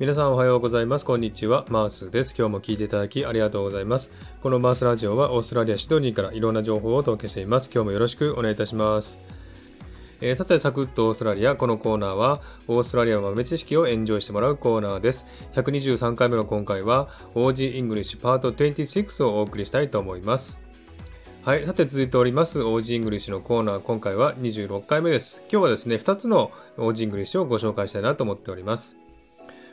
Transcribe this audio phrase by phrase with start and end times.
[0.00, 1.04] 皆さんおはようございます。
[1.04, 1.66] こんにちは。
[1.68, 2.34] マースです。
[2.34, 4.10] 今日も聞いていただきありがとうございます。
[4.40, 7.68] このマースラジオはオーストラリア・シドニーからいろんな情報をお届けしています。
[7.70, 9.18] 今日もよろしくお願いいたします。
[10.22, 11.54] えー、さて、サクッとオーストラリア。
[11.54, 15.26] このコーナーは、オーストラリアの豆知識をエンジョイしてもらうコーナーです。
[15.52, 20.62] 123回目の今回は、OG イングリッシュパート26をお送りしたいと思います。
[21.42, 21.66] はい。
[21.66, 25.42] さて続いております、オージーイングリッシュのコーナー、今回は26回目です。
[25.52, 28.99] 今日はですね、2つのオージーイングリッシュをご紹介したいなと思っております。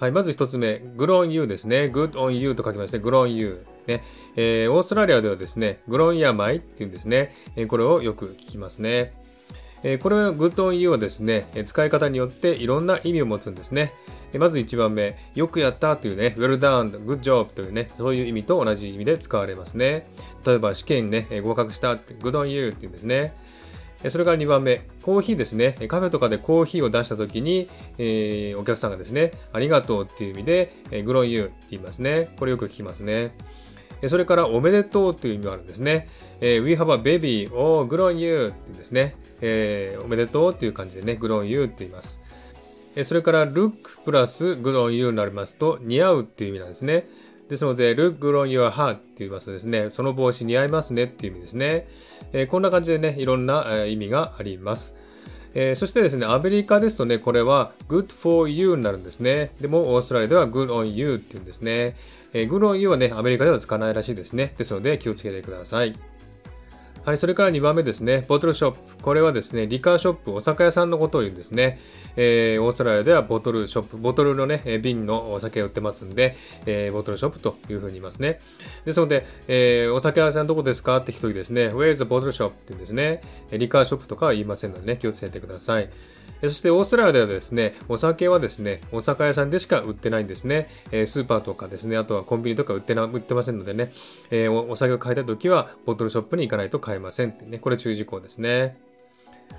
[0.00, 0.12] はい。
[0.12, 1.90] まず1つ目、 good on you ですね。
[1.92, 3.66] good on you と書きまして、 good on you。
[3.86, 4.02] ね。
[4.34, 7.34] えー、オーストラリアではですね、グロ on your my っていうんですね。
[7.54, 9.12] えー、これをよく聞きますね。
[9.82, 13.92] えー、これは good on you はですね、使い方によっていろんな意味を持つんですね。
[14.38, 20.06] まず1番目、よくやったというね、well done, good job というね、そういう意味と同じ意味で使われますね。
[20.46, 23.34] 例えば試験ね、合格したって、good on you っていうんですね。
[24.08, 25.72] それから2番目、コーヒーですね。
[25.88, 32.34] カフェとかでコーヒーを出したときに、えー、お客さんがですね、ありがとうっていう意味で、えグロ on you って言いますね。
[32.38, 33.32] これよく聞きますね。
[34.08, 36.08] それから、おめでとうという意味があるんですね。
[36.40, 39.16] えー、We have a baby, oh, good on you って言うんですね。
[39.42, 42.22] えー、おめでとうっていう感じでね、good on you って言います。
[43.04, 43.72] それから look
[44.04, 47.06] プラス good on you になりますと似合うっていう意味なんですね。
[47.50, 51.88] ですので look g r o n your hat って言いますとですね、その帽子似合いますねっていう意味ですね。
[52.32, 54.94] えー、こんな感じでね、いろんな、え意味があります。
[55.54, 59.50] えー、そしてですね、アメリカですとね、これは good for you になるんですね。
[59.60, 61.96] でも、オーストラリアでは good on you って言うんですね。
[62.32, 64.54] えー、good on you はね、アメリカでは使わないらしいですね。
[64.56, 65.96] ですので、気をつけてください。
[67.10, 68.24] はい、それから2番目ですね。
[68.28, 69.02] ボトルショップ。
[69.02, 71.80] これはですね、リカーショップ、お酒屋さんのことを言うんですね。
[72.14, 78.38] えー、オーストラリアではボトルショップ、ボトルのね、瓶のお酒を売ってますんで、えー、ボトルショップというふうに言いますね。
[78.84, 80.98] ですので、えー、お酒屋さんどこですか？
[80.98, 82.50] って人にですね、Where is the bottle shop?
[82.50, 83.22] って言うんですね。
[83.50, 85.90] リカーショップとかは言いませんのでね、気をつけてください。
[86.42, 90.68] そしてオーストラリアではですね、お酒はですね、お酒屋さんでしか売ってないんですね。
[90.90, 93.92] えスーパーとかですね、あとはコンビニとか売ってな売ってませんのでね、
[94.30, 98.78] えお酒を買いたいときはボトルショップに行かないと買えいませんってね、これ注意事項ですね。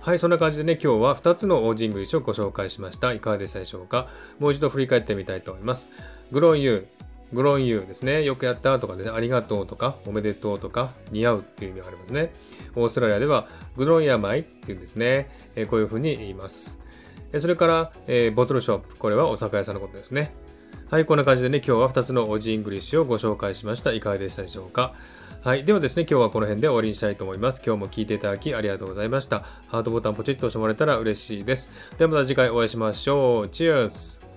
[0.00, 3.12] はい、そんな感じでね、今日は2つのオージーイングリッシュをご紹介しました。
[3.14, 4.08] いかがでしたでしょうか？
[4.38, 5.90] もう一度振り返ってみたいと思います。
[6.30, 8.22] good on you、good on you ですね。
[8.22, 12.32] よくやったとかね、ありがとうとか、おめでとうとか、似合うっていう意味がありますね。
[12.76, 15.30] オーストラリアでは、 good on ya mate っていうんですね。
[15.56, 16.80] え、こういうふうに言います。
[17.38, 18.96] それから、え、ボトルショップ。
[18.96, 20.32] これはお酒屋さんのことですね。
[20.90, 23.92] はい、こんな感じでね、今日は2つのオージーイングリッシュをご紹介しました。
[23.92, 24.94] いかがでしたでしょうか？
[25.42, 25.64] はい。
[25.64, 27.62] ではですね、今日はこの辺で終わりにしたいと思います。
[27.64, 29.44] 今日も聞いていただきありがとうございました。
[29.68, 31.70] ハートボタンポチッと押してもらえたら嬉しいです。
[31.98, 33.48] ではまた次回お会いしましょう。
[33.48, 34.27] チェアス